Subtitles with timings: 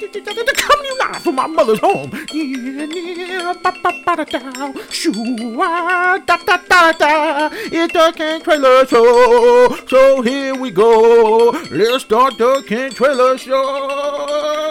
[0.00, 2.08] Coming you live from my mother's home.
[7.72, 9.76] It's the Ken Trailer Show.
[9.88, 11.50] So here we go.
[11.70, 14.70] Let's start the Ken Trailer Show.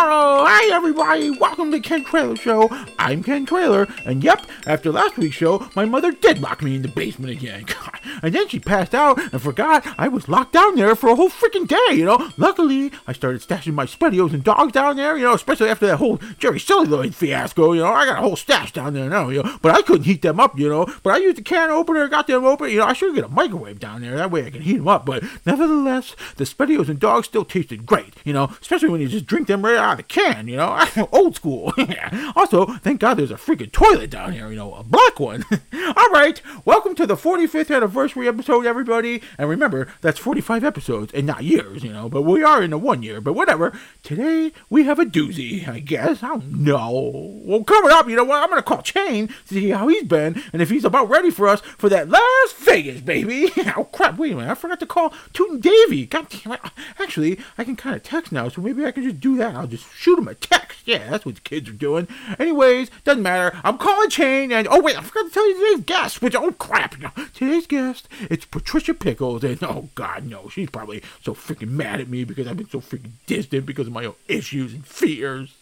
[0.00, 2.70] Hi everybody, welcome to Ken Trailer Show.
[2.98, 6.82] I'm Ken Trailer, and yep, after last week's show, my mother did lock me in
[6.82, 7.66] the basement again.
[8.22, 11.30] And then she passed out and forgot I was locked down there for a whole
[11.30, 12.30] freaking day, you know.
[12.36, 15.96] Luckily, I started stashing my spuddios and dogs down there, you know, especially after that
[15.98, 17.92] whole Jerry Celluloid fiasco, you know.
[17.92, 19.58] I got a whole stash down there now, you know.
[19.62, 20.86] But I couldn't heat them up, you know.
[21.02, 22.86] But I used the can opener, got them open, you know.
[22.86, 25.06] I should get a microwave down there, that way I can heat them up.
[25.06, 29.26] But nevertheless, the spuddios and dogs still tasted great, you know, especially when you just
[29.26, 30.84] drink them right out of the can, you know.
[31.12, 31.72] Old school.
[32.36, 35.44] also, thank God there's a freaking toilet down here, you know, a black one.
[35.96, 39.22] All right, welcome to the 45th anniversary episode, everybody.
[39.36, 42.78] And remember, that's 45 episodes and not years, you know, but we are in the
[42.78, 43.20] one year.
[43.20, 43.78] But whatever.
[44.02, 46.22] Today, we have a doozy, I guess.
[46.22, 47.40] I don't know.
[47.44, 48.42] Well, coming up, you know what?
[48.42, 51.30] I'm going to call Chain to see how he's been and if he's about ready
[51.30, 53.50] for us for that Las Vegas, baby.
[53.76, 54.18] oh, crap.
[54.18, 54.50] Wait a minute.
[54.50, 56.06] I forgot to call Tootin' Davy.
[56.06, 56.60] God damn it.
[56.98, 59.54] Actually, I can kind of text now, so maybe I can just do that.
[59.54, 60.78] I'll just shoot him a text.
[60.84, 62.08] Yeah, that's what the kids are doing.
[62.38, 63.58] Anyways, doesn't matter.
[63.64, 66.52] I'm calling Chain, and oh, wait, I forgot to tell you today's guest, which, oh,
[66.52, 66.94] crap.
[67.34, 67.97] Today's guest,
[68.30, 72.46] it's Patricia Pickles, and oh, God, no, she's probably so freaking mad at me because
[72.46, 75.54] I've been so freaking distant because of my own issues and fears.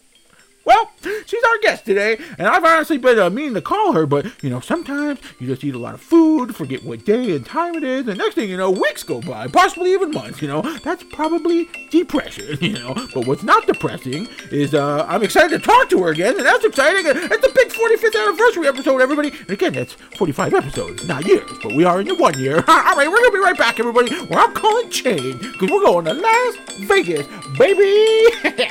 [0.67, 0.91] Well,
[1.27, 4.51] she's our guest today, and I've honestly been uh, meaning to call her, but you
[4.51, 7.85] know, sometimes you just eat a lot of food, forget what day and time it
[7.85, 10.43] is, and next thing you know, weeks go by, possibly even months.
[10.43, 12.59] You know, that's probably depression.
[12.67, 16.37] You know, but what's not depressing is uh, I'm excited to talk to her again,
[16.37, 17.05] and that's exciting.
[17.07, 19.29] It's a big 45th anniversary episode, everybody.
[19.29, 22.57] And again, that's 45 episodes, not years, but we are in the one year.
[22.69, 24.13] All right, we're gonna be right back, everybody.
[24.27, 28.27] Where I'm calling Chain because we're going to Las Vegas, baby.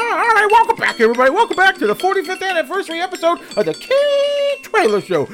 [0.00, 1.30] All right, welcome back, everybody.
[1.30, 5.26] Welcome back to the 45th anniversary episode of the Ken Trailer Show.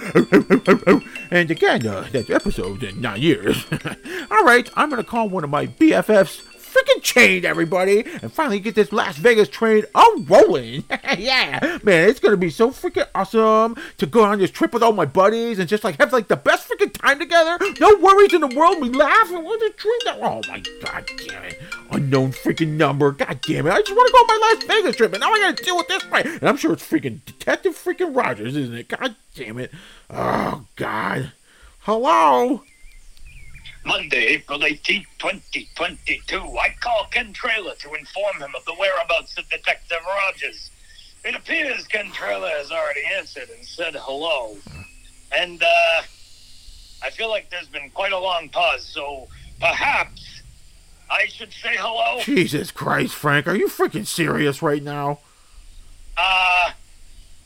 [1.31, 3.65] and again, uh, that's episodes in nine years.
[4.31, 6.41] All right, I'm going to call one of my BFFs
[6.79, 10.85] freaking chain, everybody, and finally get this Las Vegas train all rolling.
[11.19, 14.93] yeah, man, it's gonna be so freaking awesome to go on this trip with all
[14.93, 17.59] my buddies and just like have like the best freaking time together.
[17.81, 18.81] No worries in the world.
[18.81, 20.03] We laugh and we're just drink.
[20.07, 21.61] Oh my god damn it!
[21.91, 23.13] Unknown freaking number.
[23.13, 23.73] God damn it!
[23.73, 25.77] I just want to go on my Las Vegas trip, and now I gotta deal
[25.77, 26.27] with this right.
[26.27, 28.89] And I'm sure it's freaking Detective freaking Rogers, isn't it?
[28.89, 29.73] God damn it!
[30.11, 31.33] Oh god.
[31.81, 32.63] Hello.
[33.89, 36.59] Monday, April 18, 2022.
[36.61, 40.71] I call Ken Trailer to inform him of the whereabouts of Detective Rogers.
[41.25, 44.59] It appears Ken Trailer has already answered and said hello.
[45.33, 46.03] And, uh,
[47.03, 49.27] I feel like there's been quite a long pause, so
[49.59, 50.43] perhaps
[51.11, 52.21] I should say hello.
[52.21, 55.21] Jesus Christ, Frank, are you freaking serious right now?
[56.15, 56.73] Uh,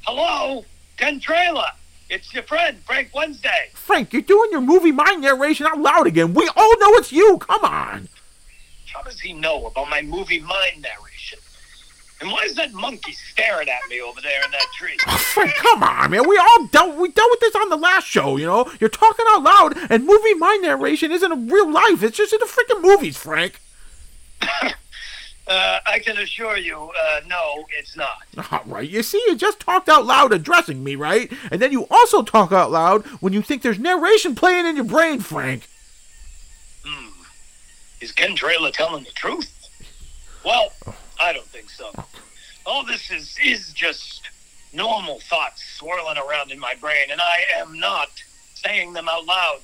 [0.04, 0.64] hello,
[0.96, 1.70] Ken Trailer.
[2.12, 3.70] It's your friend, Frank Wednesday.
[3.72, 6.34] Frank, you're doing your movie mind narration out loud again.
[6.34, 7.38] We all know it's you.
[7.38, 8.08] Come on.
[8.92, 11.38] How does he know about my movie mind narration?
[12.20, 14.94] And why is that monkey staring at me over there in that tree?
[15.08, 16.28] Oh, Frank, come on, man.
[16.28, 18.70] We all dealt we dealt with this on the last show, you know?
[18.78, 22.02] You're talking out loud, and movie mind narration isn't a real life.
[22.02, 23.58] It's just in the freaking movies, Frank.
[25.46, 28.22] Uh, I can assure you, uh, no, it's not.
[28.52, 28.88] All right.
[28.88, 31.32] You see, you just talked out loud addressing me, right?
[31.50, 34.84] And then you also talk out loud when you think there's narration playing in your
[34.84, 35.68] brain, Frank.
[36.84, 37.22] Hmm.
[38.00, 39.50] Is Ken Trailer telling the truth?
[40.44, 40.72] Well,
[41.20, 41.90] I don't think so.
[42.64, 44.28] All this is is just
[44.72, 48.10] normal thoughts swirling around in my brain, and I am not
[48.54, 49.60] saying them out loud.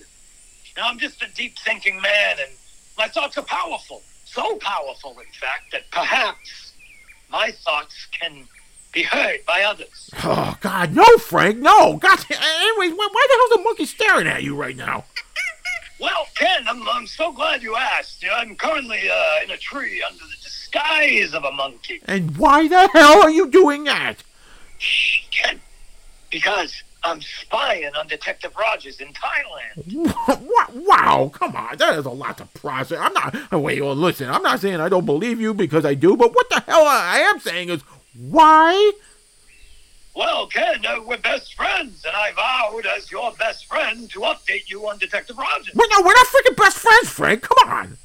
[0.76, 2.50] Now, I'm just a deep thinking man, and
[2.96, 4.02] my thoughts are powerful
[4.38, 6.72] so powerful, in fact, that perhaps
[7.30, 8.44] my thoughts can
[8.92, 10.10] be heard by others.
[10.22, 11.96] Oh, God, no, Frank, no.
[11.96, 15.04] God, anyways, why, the hell's the monkey staring at you right now?
[16.00, 18.24] Well, Ken, I'm, I'm so glad you asked.
[18.32, 22.00] I'm currently uh, in a tree under the disguise of a monkey.
[22.04, 24.22] And why the hell are you doing that?
[24.78, 25.60] Shh, Ken,
[26.30, 30.14] because I'm spying on Detective Rogers in Thailand.
[30.48, 30.74] What?
[30.74, 32.98] wow, come on, that is a lot to process.
[33.00, 33.52] I'm not.
[33.52, 36.48] Wait, well, listen, I'm not saying I don't believe you because I do, but what
[36.50, 37.82] the hell I am saying is
[38.18, 38.92] why?
[40.14, 44.68] Well, Ken, uh, we're best friends, and I vowed as your best friend to update
[44.68, 45.74] you on Detective Rogers.
[45.74, 47.42] Well, no, we're not freaking best friends, Frank.
[47.42, 47.96] Come on.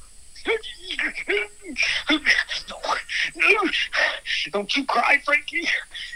[4.52, 5.66] Don't you cry, Frankie.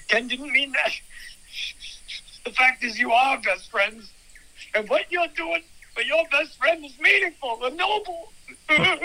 [0.08, 0.92] Ken didn't mean that.
[2.44, 4.10] The fact is, you are best friends.
[4.74, 5.62] And what you're doing
[5.94, 8.32] for your best friend is meaningful and noble.
[8.68, 9.00] Thank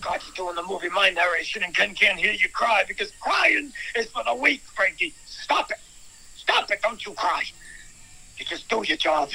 [0.00, 3.72] God you're doing the movie my narration and Ken can't hear you cry because crying
[3.96, 5.12] is for the weak, Frankie.
[5.26, 5.78] Stop it.
[6.36, 6.80] Stop it.
[6.82, 7.42] Don't you cry.
[8.38, 9.30] You just do your job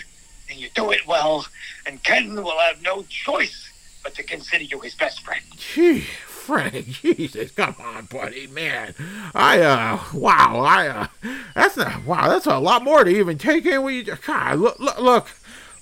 [0.49, 1.45] and you do it well,
[1.85, 3.69] and Ken will have no choice
[4.03, 5.43] but to consider you his best friend.
[5.57, 6.05] Gee,
[6.47, 8.95] Frank, Jesus, come on, buddy, man.
[9.35, 11.07] I, uh, wow, I, uh,
[11.53, 13.83] that's not, wow, that's a lot more to even take in.
[13.83, 15.27] What you, God, look, look, look,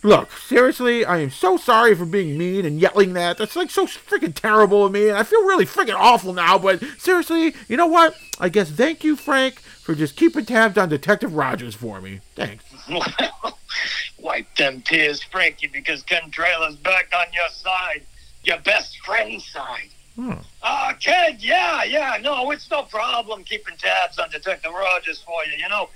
[0.02, 3.38] look, seriously, I am so sorry for being mean and yelling that.
[3.38, 6.84] That's like so freaking terrible of me, and I feel really freaking awful now, but
[6.98, 8.16] seriously, you know what?
[8.40, 12.22] I guess thank you, Frank, for just keeping tabs on Detective Rogers for me.
[12.34, 12.66] Thanks.
[14.18, 18.02] Wipe them tears, Frankie, because Ken Trailer's back on your side,
[18.44, 19.90] your best friend's side.
[20.16, 20.34] Hmm.
[20.64, 25.58] Ah, Ken, yeah, yeah, no, it's no problem keeping tabs on Detective Rogers for you.
[25.62, 25.90] You know,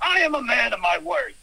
[0.00, 1.34] I am a man of my word.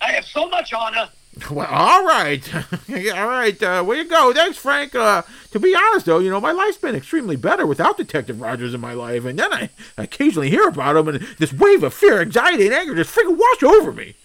[0.00, 1.08] I have so much honor.
[1.50, 2.42] Well, all right.
[3.14, 3.62] all right.
[3.62, 4.32] Uh, where you go?
[4.34, 4.94] Thanks, Frank.
[4.94, 5.22] Uh,
[5.52, 8.80] to be honest, though, you know, my life's been extremely better without Detective Rogers in
[8.80, 9.24] my life.
[9.24, 12.96] And then I occasionally hear about him, and this wave of fear, anxiety, and anger
[12.96, 14.16] just freaking wash over me.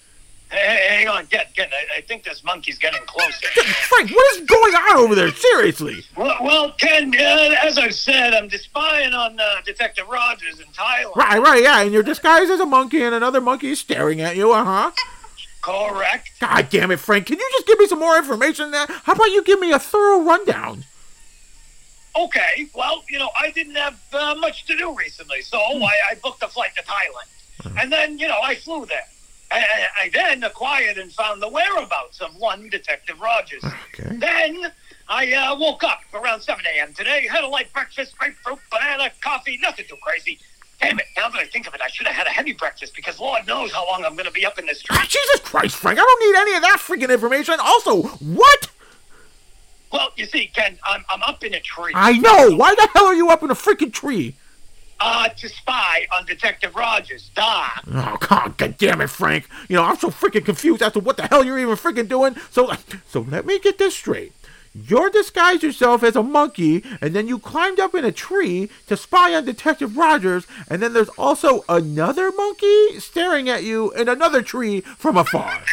[0.52, 3.48] Hey, hey, hang on, Ken, Ken, I, I think this monkey's getting closer.
[3.64, 5.32] Frank, what is going on over there?
[5.32, 6.04] Seriously.
[6.16, 10.68] well, well, Ken, uh, as I've said, I'm just spying on uh, Detective Rogers in
[10.68, 11.16] Thailand.
[11.16, 11.82] Right, right, yeah.
[11.82, 14.92] And you're disguised as a monkey, and another monkey is staring at you, uh huh.
[15.62, 16.30] Correct.
[16.40, 17.26] God damn it, Frank.
[17.26, 18.86] Can you just give me some more information there?
[18.88, 20.86] How about you give me a thorough rundown?
[22.16, 26.16] Okay, well, you know, I didn't have uh, much to do recently, so I, I
[26.24, 27.80] booked a flight to Thailand.
[27.82, 29.08] And then, you know, I flew there.
[29.52, 33.64] I, I, I then acquired and found the whereabouts of one Detective Rogers.
[33.94, 34.16] Okay.
[34.18, 34.72] Then
[35.08, 36.94] I uh, woke up around 7 a.m.
[36.94, 40.40] today, had a light breakfast, grapefruit, banana, coffee, nothing too crazy.
[40.82, 42.96] Damn it, now that I think of it, I should have had a heavy breakfast
[42.96, 44.98] because Lord knows how long I'm going to be up in this tree.
[45.00, 46.00] Ah, Jesus Christ, Frank.
[46.00, 47.56] I don't need any of that freaking information.
[47.62, 48.72] Also, what?
[49.94, 51.94] Well, you see, Ken, I'm, I'm up in a tree.
[51.96, 52.58] I know.
[52.58, 54.36] Why the hell are you up in a freaking tree?
[55.00, 57.30] Uh, to spy on Detective Rogers.
[57.36, 57.68] Duh.
[57.94, 59.48] Oh, God, God damn it, Frank.
[59.68, 62.36] You know, I'm so freaking confused as to what the hell you're even freaking doing.
[62.50, 62.72] So,
[63.08, 64.32] so let me get this straight.
[64.74, 68.98] You're disguised yourself as a monkey, and then you climbed up in a tree to
[68.98, 74.42] spy on Detective Rogers, and then there's also another monkey staring at you in another
[74.42, 75.64] tree from afar.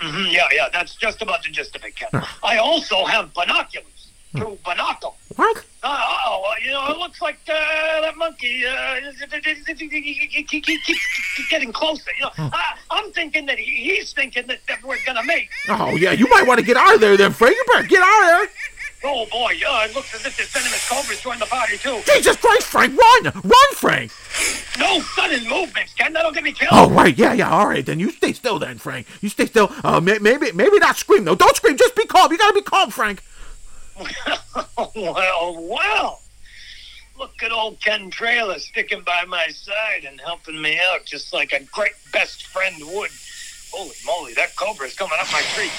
[0.00, 2.08] hmm yeah, yeah, that's just about the gist of it, Ken.
[2.42, 3.91] I also have binoculars.
[4.36, 5.14] To binocle.
[5.36, 5.64] What?
[5.82, 9.00] Uh, oh, you know, it looks like uh, that monkey uh,
[10.38, 12.10] keeps getting closer.
[12.18, 15.48] You know, I, I'm thinking that he, he's thinking that, that we're gonna mate.
[15.68, 17.56] Oh, yeah, you might want to get out of there then, Frank.
[17.56, 18.48] You better get out of there.
[19.04, 22.00] Oh boy, uh, it looks as if the venomous cobras joined the party too.
[22.06, 23.24] Jesus Christ, Frank, run!
[23.24, 24.12] Run, Frank!
[24.78, 26.12] No sudden movements, Ken.
[26.12, 26.70] That'll get me killed.
[26.72, 29.08] Oh, right, yeah, yeah, all right, then you stay still then, Frank.
[29.20, 29.72] You stay still.
[29.82, 31.34] Uh, may- maybe, maybe not scream, though.
[31.34, 32.30] Don't scream, just be calm.
[32.30, 33.22] You gotta be calm, Frank.
[34.96, 36.20] well, well.
[37.18, 41.52] Look at old Ken Trailer sticking by my side and helping me out just like
[41.52, 43.10] a great best friend would.
[43.72, 45.70] Holy moly, that cobra is coming up my tree.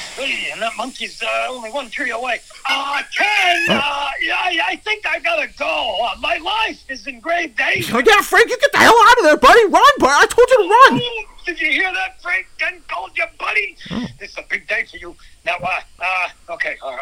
[0.51, 2.40] And that monkey's uh, only one tree away.
[2.68, 5.98] Uh, Ken, uh, yeah, I, I think I gotta go.
[6.04, 7.95] Uh, my life is in grave danger.
[7.95, 9.63] Oh, yeah, Frank, you get the hell out of there, buddy.
[9.66, 10.12] Run, buddy.
[10.12, 11.01] I told you to run.
[11.04, 12.48] Oh, Did you hear that, Frank?
[12.57, 13.78] Ken called you, buddy.
[14.19, 15.16] This is a big day for you.
[15.45, 16.95] Now, uh, uh, okay, uh, uh,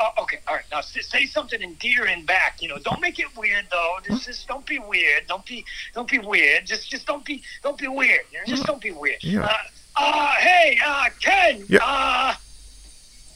[0.00, 0.64] uh, okay, all right.
[0.70, 2.62] Now, say something endearing back.
[2.62, 3.96] You know, don't make it weird though.
[4.06, 5.26] Just, just don't be weird.
[5.26, 6.64] Don't be, don't be weird.
[6.64, 8.20] Just, just don't be, don't be weird.
[8.30, 9.22] You know, just don't be weird.
[9.24, 9.44] Yeah.
[9.44, 9.52] Uh,
[9.96, 11.64] uh, hey, uh, Ken.
[11.68, 11.78] Yeah.
[11.82, 12.34] Uh,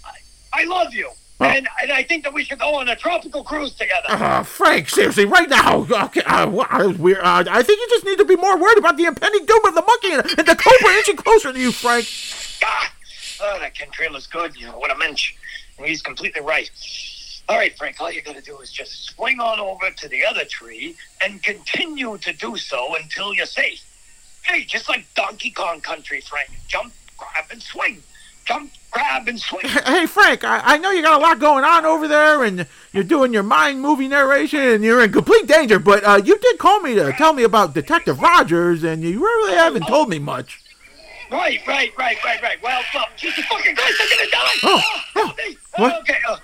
[0.05, 0.13] I,
[0.53, 1.45] I love you, Oh.
[1.45, 4.09] and and I think that we should go on a tropical cruise together.
[4.09, 5.87] Uh, Frank, seriously, right now.
[6.07, 9.05] Okay, uh, we're, uh, I think you just need to be more worried about the
[9.05, 12.07] impending doom of the monkey and, and the cobra inching closer to you, Frank.
[12.61, 12.89] God,
[13.43, 14.57] oh, that Ken Trailer's good.
[14.57, 15.35] You know what a mensch.
[15.79, 16.71] And he's completely right.
[17.51, 18.01] All right, Frank.
[18.01, 21.43] All you got to do is just swing on over to the other tree and
[21.43, 23.85] continue to do so until you're safe.
[24.47, 26.51] Hey, just like Donkey Kong Country, Frank.
[26.69, 28.03] Jump, grab, and swing.
[28.45, 29.65] Jump, grab, and swing.
[29.85, 33.05] Hey, Frank, I, I know you got a lot going on over there, and you're
[33.05, 36.81] doing your mind movie narration, and you're in complete danger, but uh, you did call
[36.81, 40.63] me to tell me about Detective Rogers, and you really haven't told me much.
[41.31, 42.63] Right, right, right, right, right.
[42.63, 44.55] Well, well, Jesus fucking Christ, I'm gonna die.
[44.63, 44.83] Oh,
[45.17, 45.35] oh,
[45.77, 46.01] what?
[46.03, 46.19] Okay.
[46.29, 46.37] Uh,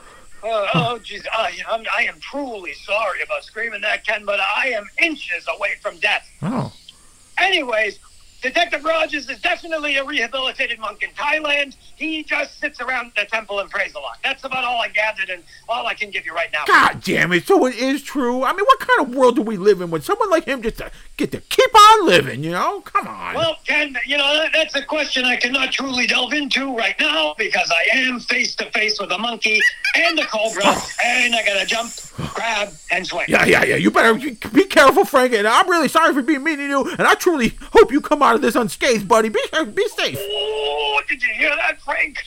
[0.45, 1.25] uh, oh, jeez.
[1.33, 5.75] I, I'm, I am truly sorry about screaming that, Ken, but I am inches away.
[7.53, 7.99] Anyways,
[8.63, 11.75] Detective Rogers is definitely a rehabilitated monk in Thailand.
[11.97, 14.19] He just sits around the temple and prays a lot.
[14.23, 16.65] That's about all I gathered and all I can give you right now.
[16.67, 17.45] God damn it!
[17.45, 18.45] So it is true.
[18.45, 20.81] I mean, what kind of world do we live in when someone like him just
[21.17, 22.45] get to keep on living?
[22.45, 23.35] You know, come on.
[23.35, 27.69] Well, Ken, you know, that's a question I cannot truly delve into right now because
[27.73, 29.61] I am face to face with a monkey
[29.97, 30.91] and a cobra, oh.
[31.05, 31.91] and I gotta jump,
[32.33, 33.27] grab, and swing.
[33.27, 33.77] yeah, yeah, yeah.
[33.77, 35.33] You better be careful, Frank.
[35.33, 36.91] And I'm really sorry for being mean to you.
[36.93, 39.29] And I truly hope you come out of this unscathed, buddy.
[39.29, 39.41] Be
[39.75, 40.19] be safe.
[40.21, 42.19] Oh, did you hear that, Frank?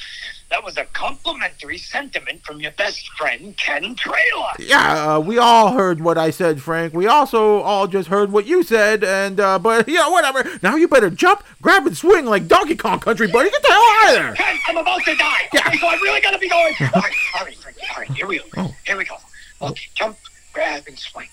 [0.51, 4.53] That was a complimentary sentiment from your best friend, Ken Trailer.
[4.59, 6.93] Yeah, uh, we all heard what I said, Frank.
[6.93, 10.47] We also all just heard what you said, and uh, but you know, whatever.
[10.61, 13.49] Now you better jump, grab, and swing like Donkey Kong Country, buddy.
[13.49, 14.33] Get the hell out of there.
[14.35, 15.49] Ken, I'm about to die.
[15.51, 15.67] Yeah.
[15.67, 16.75] Okay, so I really gotta be going.
[16.79, 17.77] All right, all right, Frank.
[17.95, 18.45] All right, here we go.
[18.57, 18.75] Oh.
[18.85, 19.15] Here we go.
[19.61, 20.17] Okay, jump,
[20.53, 21.27] grab, and swing.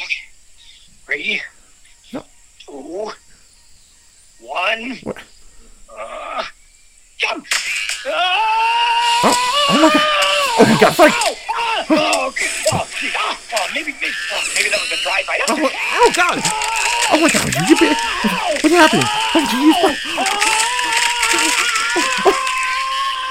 [0.00, 0.22] Okay.
[1.08, 1.42] Ready?
[2.12, 2.24] No.
[2.60, 3.12] Two.
[4.44, 4.98] One.
[5.88, 6.44] Uh,
[7.16, 7.46] jump.
[8.06, 9.32] Oh,
[9.70, 10.02] oh my God.
[10.56, 11.14] Oh my God, Frank.
[11.16, 12.34] Oh, ah, oh,
[12.72, 12.86] oh,
[13.16, 15.38] ah, oh, maybe, maybe, oh, maybe that was a drive by.
[15.48, 15.56] Oh,
[15.94, 16.38] oh God.
[17.10, 17.46] Oh my God.
[17.68, 17.96] You, be-
[18.60, 19.08] what's happening?
[19.34, 19.76] Oh, geez.
[19.80, 19.98] Frank.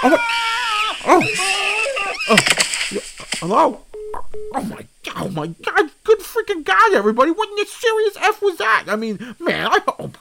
[0.03, 0.20] Oh, what?
[2.29, 2.39] Oh.
[3.39, 3.82] Hello?
[4.55, 7.32] Oh my god, oh my god, good freaking god, everybody.
[7.32, 8.86] What in the serious F was that?
[8.88, 10.13] I mean, man, I oh my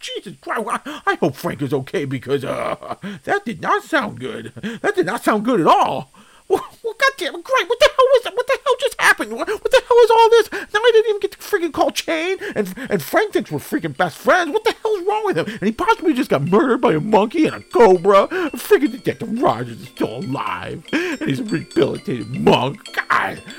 [0.00, 4.52] Jesus Christ, I, I hope Frank is okay because uh that did not sound good.
[4.82, 6.12] That did not sound good at all.
[6.48, 7.68] Well, well goddamn, great.
[7.68, 8.34] What the hell was that?
[8.34, 9.32] What the hell just happened?
[9.32, 10.52] What, what the hell is all this?
[10.52, 13.96] Now I didn't even get to freaking call Chain, and and Frank thinks we're freaking
[13.96, 14.50] best friends.
[14.50, 15.46] What the hell's wrong with him?
[15.46, 18.28] And he possibly just got murdered by a monkey and a cobra.
[18.56, 22.96] Freaking Detective Rogers is still alive, and he's a rehabilitated monk.
[23.08, 23.42] God.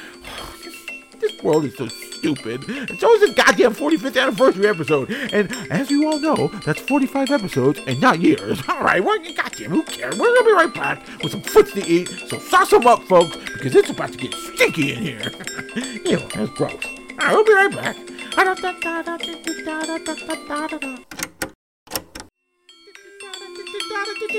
[1.19, 1.89] This world is so
[2.19, 2.63] stupid.
[2.99, 5.09] So is this goddamn 45th anniversary episode.
[5.11, 8.61] And as you all know, that's 45 episodes and not years.
[8.67, 10.17] All right, well, goddamn, who cares?
[10.17, 12.09] We're gonna be right back with some foots to eat.
[12.27, 15.31] So sauce them up, folks, because it's about to get stinky in here.
[16.05, 16.85] Ew, that's gross.
[16.85, 17.97] All right, we'll be right back.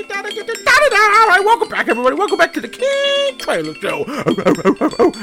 [0.09, 2.15] All right, welcome back, everybody.
[2.15, 4.03] Welcome back to the Ken Trailer Show.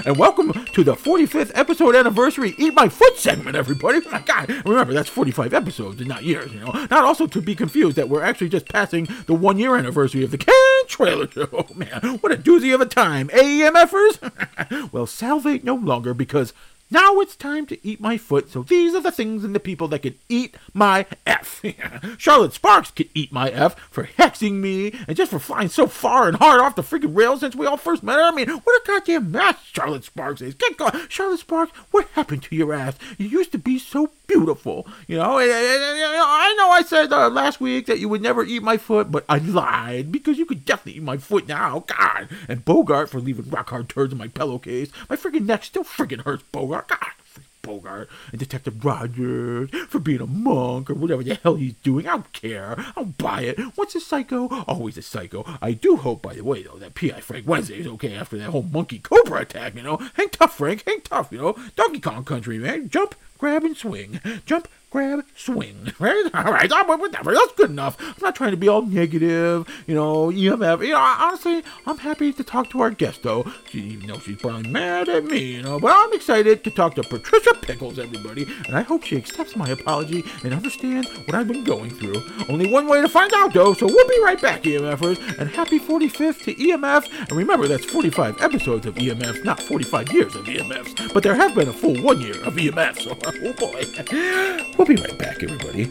[0.06, 4.00] And welcome to the 45th episode anniversary Eat My Foot segment, everybody.
[4.12, 4.48] My God.
[4.64, 6.70] Remember, that's 45 episodes and not years, you know.
[6.90, 10.30] Not also to be confused that we're actually just passing the one year anniversary of
[10.30, 10.54] the Ken
[10.86, 11.48] Trailer Show.
[11.52, 13.28] Oh, Man, what a doozy of a time.
[13.28, 14.92] AEMFers?
[14.92, 16.52] well, salvate no longer because
[16.90, 19.88] now it's time to eat my foot, so these are the things and the people
[19.88, 21.62] that can eat my F.
[22.18, 26.28] Charlotte Sparks can eat my F for hexing me and just for flying so far
[26.28, 28.18] and hard off the freaking rails since we all first met.
[28.18, 30.54] I mean, what a goddamn mess Charlotte Sparks is.
[30.54, 31.08] Get going.
[31.08, 32.96] Charlotte Sparks, what happened to your ass?
[33.18, 34.86] You used to be so beautiful.
[35.06, 38.76] You know, I know I said uh, last week that you would never eat my
[38.76, 41.84] foot, but I lied because you could definitely eat my foot now.
[41.86, 42.28] God.
[42.48, 44.90] And Bogart for leaving rock hard turds in my pillowcase.
[45.08, 46.77] My freaking neck still freaking hurts, Bogart.
[46.86, 52.06] Freaking Bogart and Detective Rogers for being a monk or whatever the hell he's doing.
[52.06, 52.74] I don't care.
[52.78, 53.58] I don't buy it.
[53.76, 54.48] What's a psycho?
[54.66, 55.44] Always a psycho.
[55.60, 57.20] I do hope, by the way, though, that P.I.
[57.20, 59.98] Frank Wednesday is okay after that whole monkey cobra attack, you know?
[60.14, 60.84] Hang tough, Frank.
[60.86, 61.56] Hang tough, you know?
[61.76, 62.88] Donkey Kong Country, man.
[62.88, 64.20] Jump, grab, and swing.
[64.46, 65.92] Jump, grab, swing.
[65.98, 66.30] Right?
[66.32, 66.70] All right.
[66.70, 67.34] Whatever.
[67.34, 67.96] That's good enough.
[68.00, 70.84] I'm not trying to be all negative, you know, EMF.
[70.86, 73.50] You know, honestly, I'm happy to talk to our guest, though.
[73.68, 76.94] She, even though she's probably mad at me, you know, but I'm excited to talk
[76.94, 81.48] to Patricia Pickles, everybody, and I hope she accepts my apology and understands what I've
[81.48, 82.22] been going through.
[82.48, 85.80] Only one way to find out, though, so we'll be right back, EMFers, and happy
[85.80, 87.28] 45th to EMF.
[87.28, 91.56] And remember, that's 45 episodes of EMFs, not 45 years of EMFs, but there have
[91.56, 94.77] been a full one year of EMFs, so oh boy.
[94.78, 95.90] We'll be right back, everybody.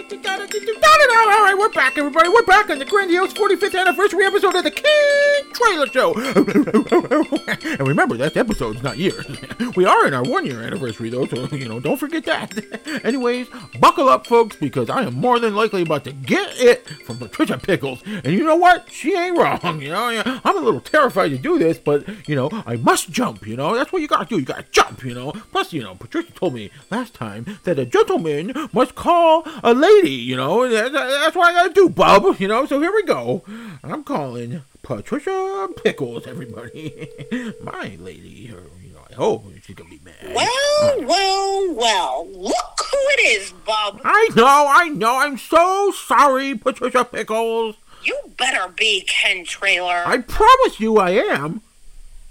[0.00, 2.30] All right, we're back, everybody.
[2.30, 6.14] We're back on the grandiose 45th anniversary episode of the Ken Trailer Show.
[7.78, 9.26] and remember, that episode's not years.
[9.76, 13.04] We are in our one year anniversary, though, so, you know, don't forget that.
[13.04, 13.46] Anyways,
[13.78, 17.56] buckle up, folks, because I am more than likely about to get it from Patricia
[17.56, 18.02] Pickles.
[18.04, 18.90] And you know what?
[18.90, 20.22] She ain't wrong, you know?
[20.44, 23.76] I'm a little terrified to do this, but, you know, I must jump, you know?
[23.76, 24.40] That's what you gotta do.
[24.40, 25.32] You gotta jump, you know?
[25.52, 29.89] Plus, you know, Patricia told me last time that a gentleman must call a lady,
[30.04, 30.68] you know?
[30.68, 32.66] That- that- That's what I gotta do, bub, you know?
[32.66, 33.42] So here we go.
[33.82, 37.08] I'm calling Patricia Pickles, everybody.
[37.62, 40.34] My lady, or, you know, oh, I hope she's gonna be mad.
[40.34, 42.28] Well, well, well.
[42.32, 44.00] Look who it is, bub.
[44.04, 45.18] I know, I know.
[45.18, 47.76] I'm so sorry, Patricia Pickles.
[48.02, 50.02] You better be Ken Trailer.
[50.06, 51.60] I promise you I am.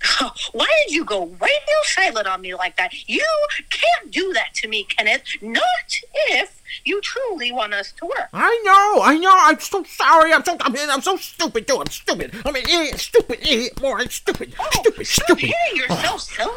[0.53, 3.07] Why did you go radio silent on me like that?
[3.09, 3.25] You
[3.69, 5.23] can't do that to me, Kenneth.
[5.41, 5.61] Not
[6.29, 8.29] if you truly want us to work.
[8.33, 9.33] I know, I know.
[9.33, 10.33] I'm so sorry.
[10.33, 11.77] I'm so I mean, I'm so stupid too.
[11.79, 12.33] I'm stupid.
[12.45, 15.53] I'm an idiot, stupid idiot, more stupid, oh, stupid, Stop stupid.
[15.55, 16.51] hitting yourself, silly.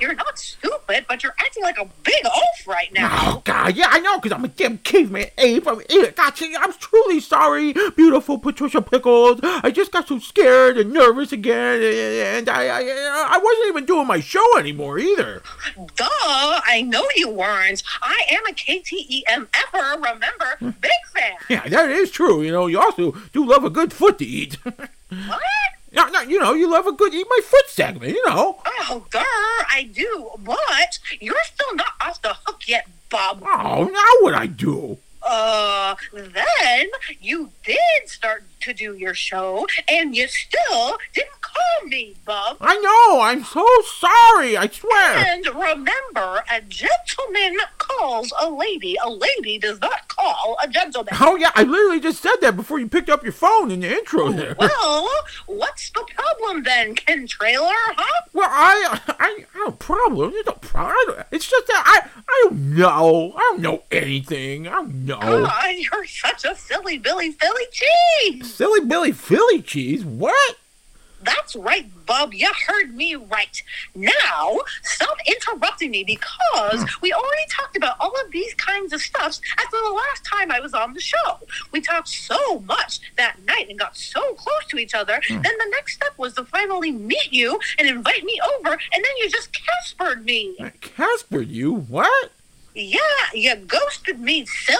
[0.00, 3.08] You're not stupid, but you're acting like a big oaf right now.
[3.12, 5.66] Oh God, yeah, I know, cause I'm a damn caveman ape.
[5.66, 6.18] I'm an idiot.
[6.34, 9.40] See, I'm truly sorry, beautiful Patricia Pickles.
[9.42, 12.80] I just got so scared and nervous again, and I, I,
[13.34, 15.42] I wasn't even doing my show anymore either.
[15.96, 16.06] Duh,
[16.66, 17.82] I know you weren't.
[18.02, 20.78] I am a KTEM ever, remember?
[20.80, 21.36] Big fan.
[21.48, 22.42] Yeah, that is true.
[22.42, 24.56] You know, you also do love a good foot to eat.
[25.10, 25.40] What?
[25.90, 28.12] no, no, you know, you love a good eat my foot segment.
[28.12, 28.60] You know.
[28.66, 33.42] Oh, grr, I do, but you're still not off the hook yet, Bob.
[33.42, 34.98] Oh, now what I do?
[35.22, 36.88] Uh, then
[37.20, 42.56] you did start to do your show, and you still didn't call me, Bub.
[42.60, 43.20] I know.
[43.20, 43.66] I'm so
[43.98, 44.56] sorry.
[44.56, 45.16] I swear.
[45.16, 48.96] And remember, a gentleman calls a lady.
[49.02, 51.14] A lady does not call a gentleman.
[51.20, 53.90] Oh yeah, I literally just said that before you picked up your phone in the
[53.90, 54.56] intro oh, there.
[54.68, 55.08] Well,
[55.46, 58.22] what's the problem then, Ken Trailer, huh?
[58.32, 60.32] Well, I, I, I have a problem.
[60.32, 61.24] There's no problem.
[61.30, 63.32] It's just that I, I don't know.
[63.36, 64.68] I don't know anything.
[64.68, 65.18] I don't know.
[65.18, 68.47] God, you're such a silly Billy Philly cheese.
[68.54, 70.04] Silly Billy Philly cheese.
[70.04, 70.56] What?
[71.20, 72.32] That's right, Bub.
[72.32, 73.62] You heard me right.
[73.94, 76.84] Now, stop interrupting me because hmm.
[77.02, 80.60] we already talked about all of these kinds of stuffs after the last time I
[80.60, 81.40] was on the show.
[81.72, 85.20] We talked so much that night and got so close to each other.
[85.26, 85.42] Hmm.
[85.42, 89.16] Then the next step was to finally meet you and invite me over, and then
[89.18, 90.56] you just Caspered me.
[90.80, 92.30] Casper, you what?
[92.74, 92.98] Yeah,
[93.34, 94.78] you ghosted me, silly.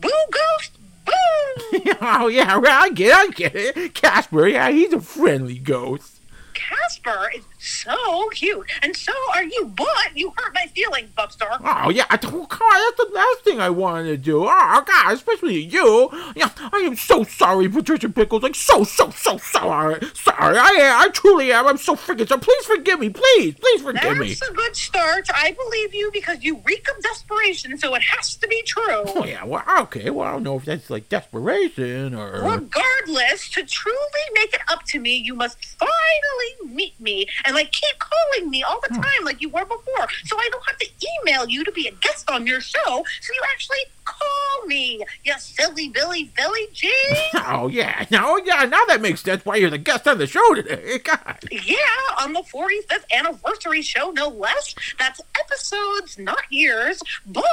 [0.00, 0.72] Boo ghost.
[2.00, 3.94] oh yeah, right, I get, I get it.
[3.94, 6.20] Casper, yeah, he's a friendly ghost.
[6.54, 11.58] Casper is so cute, and so are you, but you hurt my feelings, Bubstar.
[11.64, 14.44] Oh yeah, I don't, God, that's the last thing I wanted to do.
[14.44, 16.10] Oh, oh God, especially you.
[16.36, 18.42] Yeah, I am so sorry, Patricia Pickles.
[18.42, 20.00] Like so, so, so sorry.
[20.14, 21.00] Sorry, I am.
[21.00, 21.66] I truly am.
[21.66, 22.40] I'm so freaking sorry.
[22.40, 23.10] Please forgive me.
[23.10, 24.28] Please, please forgive me.
[24.28, 25.28] That's a good start.
[25.34, 29.02] I believe you because you reek of desperation, so it has to be true.
[29.06, 30.10] Oh yeah, well, okay.
[30.10, 32.42] Well, I don't know if that's like desperation or.
[32.42, 37.72] Regardless, to truly make it up to me, you must finally meet me and like
[37.72, 38.94] keep calling me all Hmm.
[38.96, 40.08] the time like you were before.
[40.24, 40.86] So I don't have to
[41.22, 42.80] email you to be a guest on your show.
[43.20, 46.92] So you actually call me, you silly Billy Philly G.
[47.46, 48.64] Oh yeah, no, yeah.
[48.64, 49.44] Now that makes sense.
[49.44, 50.98] Why you're the guest on the show today?
[51.04, 51.38] God.
[51.50, 51.76] Yeah,
[52.20, 54.74] on the 45th anniversary show, no less.
[54.98, 57.02] That's episodes, not years.
[57.26, 57.44] But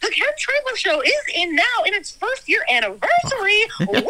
[0.00, 3.62] the Ken Trailer Show is in now in its first year anniversary.
[3.80, 4.02] Woo!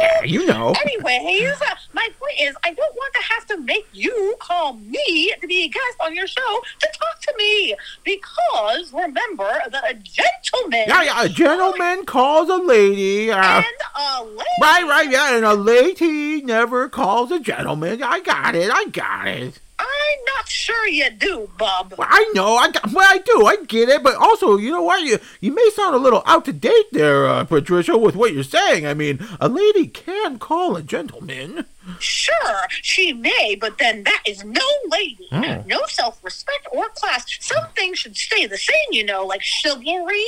[0.00, 0.74] Yeah, you know.
[0.84, 1.54] Anyways,
[1.94, 5.64] my point is, I don't want to have to make you call me to be
[5.64, 7.74] a guest on your show to talk to me.
[8.04, 11.22] Because remember that a gentleman Yeah, yeah.
[11.22, 13.30] A gentleman calls a lady.
[13.30, 13.64] Uh, and
[13.96, 14.44] a lady.
[14.60, 15.10] right, right.
[15.10, 18.02] Yeah, and a lady never calls a gentleman.
[18.02, 18.70] I got it.
[18.72, 19.60] I got it.
[19.78, 21.94] I'm not sure you do, Bob.
[21.98, 22.56] Well, I know.
[22.56, 23.46] I got, well, I do.
[23.46, 24.02] I get it.
[24.02, 25.02] But also, you know what?
[25.02, 28.44] You you may sound a little out to date there, uh, Patricia, with what you're
[28.44, 28.86] saying.
[28.86, 31.64] I mean, a lady can call a gentleman.
[31.98, 35.28] Sure, she may, but then that is no lady.
[35.32, 35.64] Oh.
[35.66, 37.26] No self respect or class.
[37.40, 40.24] Some things should stay the same, you know, like chivalry.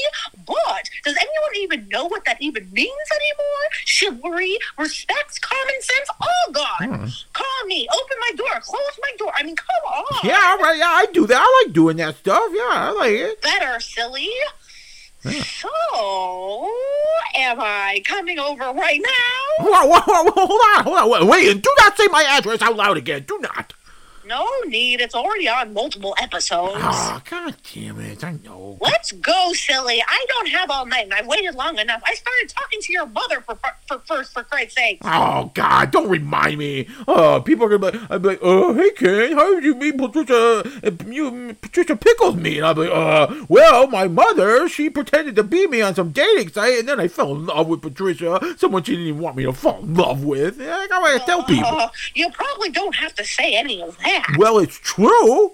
[0.46, 3.64] But does anyone even know what that even means anymore?
[3.85, 7.11] Chivalry, respect, common sense, all gone.
[7.66, 9.33] Me, open my door, close my door.
[9.35, 10.29] I mean, come on.
[10.29, 10.77] Yeah, all right.
[10.79, 11.40] Yeah, I do that.
[11.40, 12.51] I like doing that stuff.
[12.53, 13.42] Yeah, I like it.
[13.42, 14.31] Better, silly.
[15.23, 15.69] So,
[17.35, 19.66] am I coming over right now?
[19.66, 22.23] Whoa, whoa, whoa, whoa, hold on, hold on, wait, wait, and do not say my
[22.23, 23.25] address out loud again.
[23.27, 23.73] Do not.
[24.26, 25.00] No need.
[25.00, 26.74] It's already on multiple episodes.
[26.78, 28.24] Oh, god damn it!
[28.24, 28.76] I know.
[28.80, 30.02] Let's go, silly.
[30.06, 32.02] I don't have all night, and I've waited long enough.
[32.04, 34.98] I started talking to your mother for, for first, for Christ's sake.
[35.04, 35.90] Oh God!
[35.92, 36.88] Don't remind me.
[37.06, 39.96] Oh, people are gonna be, I'd be like, "Oh, hey Ken, how did you meet
[39.96, 40.64] Patricia?
[40.84, 45.36] uh, You Patricia Pickles me?" And I'd be like, "Uh, well, my mother, she pretended
[45.36, 48.40] to be me on some dating site, and then I fell in love with Patricia,
[48.58, 50.60] someone she didn't even want me to fall in love with.
[50.60, 51.66] I gotta tell people.
[51.66, 54.15] Uh, you probably don't have to say any of that.
[54.38, 55.52] Well, it's true.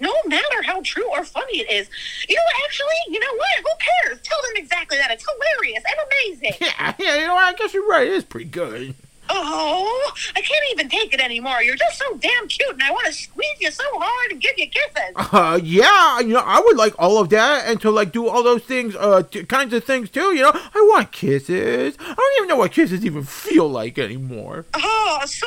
[0.00, 1.88] No matter how true or funny it is.
[2.28, 3.58] You know actually, you know what?
[3.58, 4.20] Who cares?
[4.22, 5.10] Tell them exactly that.
[5.12, 6.56] It's hilarious and amazing.
[6.60, 7.20] Yeah, yeah.
[7.20, 8.06] You know, I guess you're right.
[8.06, 8.94] It is pretty good.
[9.28, 11.62] Oh, I can't even take it anymore.
[11.62, 14.52] You're just so damn cute, and I want to squeeze you so hard and give
[14.58, 15.14] you kisses.
[15.16, 18.42] Uh, yeah, you know, I would like all of that and to like do all
[18.42, 20.34] those things, uh, t- kinds of things too.
[20.34, 21.96] You know, I want kisses.
[22.00, 24.66] I don't even know what kisses even feel like anymore.
[24.74, 25.46] Oh, so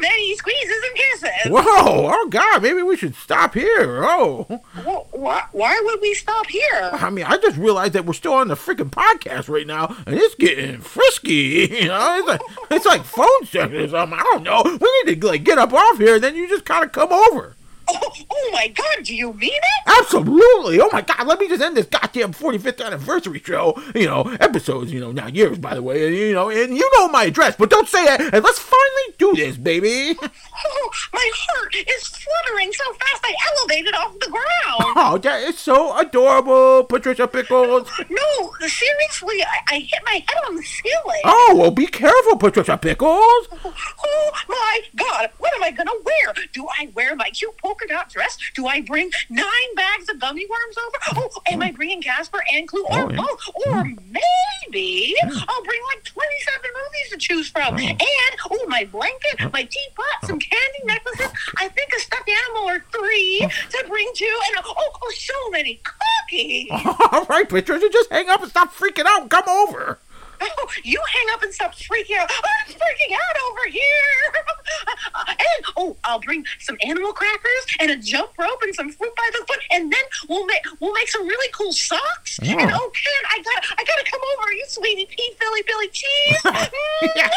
[0.00, 1.30] many squeezes and kisses.
[1.52, 2.10] Whoa!
[2.12, 4.04] Oh God, maybe we should stop here.
[4.04, 6.90] Oh, Wh- wh- why would we stop here?
[6.92, 10.14] I mean, I just realized that we're still on the freaking podcast right now, and
[10.16, 11.66] it's getting frisky.
[11.86, 14.18] You know, it's like it's like phone sex or something.
[14.18, 14.62] I don't know.
[14.64, 17.55] We need to like get up off here, then you just kind of come over.
[17.88, 19.98] Oh, oh my God, do you mean it?
[19.98, 20.80] Absolutely.
[20.80, 21.26] Oh my God.
[21.26, 23.80] Let me just end this goddamn 45th anniversary show.
[23.94, 26.06] You know, episodes, you know, not years, by the way.
[26.06, 28.20] And, you know, and you know my address, but don't say that.
[28.20, 30.18] And let's finally do this, baby.
[30.68, 34.94] Oh, my heart is fluttering so fast I elevated off the ground.
[34.96, 37.88] Oh, that is so adorable, Patricia Pickles.
[38.08, 41.20] No, seriously, I, I hit my head on the ceiling.
[41.24, 43.48] Oh, well, be careful, Patricia Pickles.
[43.52, 46.34] Oh, oh my God, what am I gonna wear?
[46.52, 48.38] Do I wear my cute polka dot dress?
[48.54, 51.20] Do I bring nine bags of gummy worms over?
[51.20, 53.16] Oh, am I bringing Casper and Clue or Oh, yeah.
[53.16, 53.40] both?
[53.54, 54.16] Or mm-hmm.
[54.66, 57.74] maybe I'll bring like 27 movies to choose from.
[57.74, 57.78] Oh.
[57.78, 58.00] And,
[58.50, 60.38] oh, my blanket, my teapot, some oh.
[60.38, 61.32] candy necklaces.
[61.58, 63.48] I think a stuffed animal or three oh.
[63.48, 64.40] to bring too.
[64.48, 66.68] And, oh, oh so many cookies.
[67.12, 69.98] All right, Patricia, just hang up and stop freaking out and come over.
[70.40, 72.30] Oh, you hang up and stop freaking out.
[72.30, 74.44] I'm freaking out over here.
[75.28, 79.30] and oh, I'll bring some animal crackers and a jump rope and some fruit by
[79.32, 82.38] the foot, and then we'll make we'll make some really cool socks.
[82.42, 82.46] Oh.
[82.46, 86.70] And oh, Ken, I got I gotta come over, you sweetie pea Philly Billy cheese.
[87.16, 87.30] Yeah.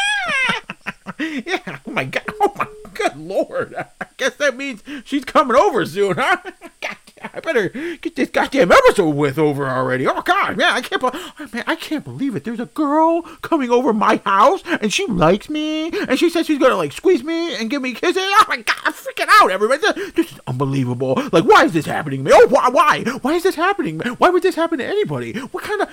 [1.18, 1.78] Yeah.
[1.86, 2.24] Oh my God.
[2.40, 3.74] Oh my good lord.
[3.74, 6.38] I guess that means she's coming over soon, huh?
[6.80, 10.06] God, I better get this goddamn episode with over already.
[10.06, 11.00] Oh God, man, I can't.
[11.00, 12.44] be- oh, man, I can't believe it.
[12.44, 16.58] There's a girl coming over my house, and she likes me, and she says she's
[16.58, 18.22] gonna like squeeze me and give me kisses.
[18.22, 19.80] Oh my God, I'm freaking out, everybody.
[19.80, 21.14] This, this is unbelievable.
[21.32, 22.32] Like, why is this happening to me?
[22.34, 22.68] Oh, why?
[22.68, 23.02] Why?
[23.22, 24.00] Why is this happening?
[24.18, 25.32] Why would this happen to anybody?
[25.38, 25.88] What kind of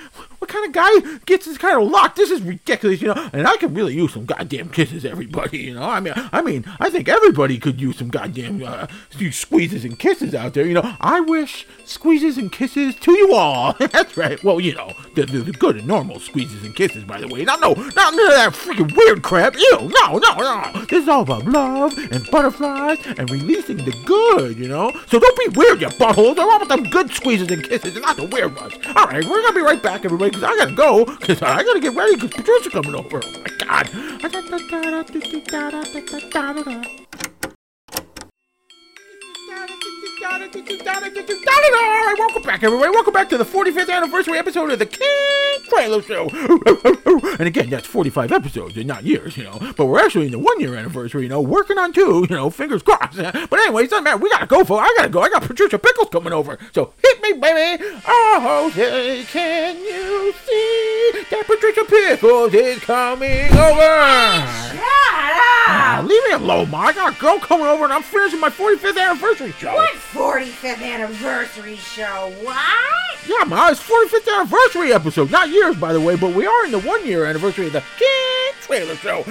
[0.47, 2.15] what kind of guy gets this kind of luck?
[2.15, 3.29] This is ridiculous, you know.
[3.33, 5.57] And I could really use some goddamn kisses, everybody.
[5.57, 8.87] You know, I mean, I mean, I think everybody could use some goddamn uh,
[9.31, 10.65] squeezes and kisses out there.
[10.65, 13.73] You know, I wish squeezes and kisses to you all.
[13.79, 14.41] That's right.
[14.43, 17.43] Well, you know, the, the, the good and normal squeezes and kisses, by the way.
[17.43, 19.55] Not no, not none of that freaking weird crap.
[19.55, 20.85] Ew, no, no, no.
[20.89, 24.57] This is all about love and butterflies and releasing the good.
[24.57, 26.35] You know, so don't be weird, you buttholes.
[26.35, 28.73] They're all them good squeezes and kisses, and not the weird ones.
[28.95, 31.79] All right, we're gonna be right back, everybody, because I gotta go, because I gotta
[31.79, 33.21] get ready, because Patricia's coming over.
[33.23, 33.89] Oh my God.
[42.17, 42.91] Welcome back, everybody.
[42.91, 45.36] Welcome back to the 45th anniversary episode of the Ken
[45.67, 46.29] Trailer Show.
[47.39, 49.59] And again, that's 45 episodes and not years, you know.
[49.75, 52.49] But we're actually in the one year anniversary, you know, working on two, you know,
[52.49, 53.17] fingers crossed.
[53.49, 54.17] But anyway, it doesn't matter.
[54.17, 54.85] We gotta go for it.
[54.85, 55.21] I gotta go.
[55.21, 56.57] I got Patricia Pickles coming over.
[56.73, 57.83] So hit me, baby.
[58.07, 64.77] Oh, hey, can you see that Patricia Pickles is coming over?
[64.77, 64.87] Shut
[65.69, 66.79] Ah, leave me alone, Ma.
[66.85, 69.73] I got a girl coming over and I'm finishing my 45th anniversary show.
[69.73, 72.33] What 45th anniversary show?
[72.41, 72.57] What?
[73.27, 75.29] Yeah, Ma, it's 45th anniversary episode.
[75.29, 77.83] Not years, by the way, but we are in the one year anniversary of the
[77.97, 79.23] Ken Trailer Show.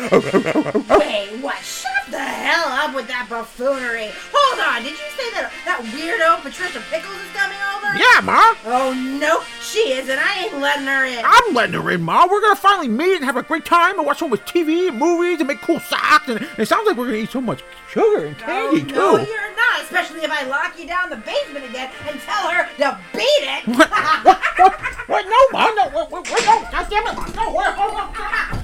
[0.98, 1.58] Wait, what?
[1.62, 4.08] Shut the hell up with that buffoonery.
[4.32, 7.98] Hold on, did you say that that weirdo Patricia Pickles is coming over?
[7.98, 8.54] yeah, Ma.
[8.66, 10.18] Oh, no, she isn't.
[10.18, 11.22] I ain't letting her in.
[11.24, 12.26] I'm letting her in, Ma.
[12.30, 14.98] We're gonna finally meet and have a great time and watch so much TV and
[14.98, 16.28] movies and make cool socks.
[16.28, 18.94] And it sounds like we're gonna eat so much sugar and Oh, candy, no, too.
[18.94, 19.82] No, you're not.
[19.82, 23.66] Especially if I lock you down the basement again and tell her to beat it.
[23.76, 23.90] What?
[23.90, 24.40] What?
[24.58, 24.80] What?
[25.08, 25.24] What?
[25.26, 25.70] No, Ma.
[25.74, 26.68] No, wait, wait, wait, no.
[26.70, 27.36] God damn it.
[27.36, 28.12] No, wait, hold on.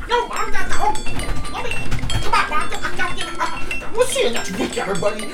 [0.09, 0.27] No.
[0.29, 1.53] No, no.
[1.53, 2.02] Let me.
[3.95, 5.33] We'll see you next week, everybody.